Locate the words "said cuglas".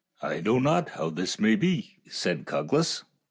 2.09-3.03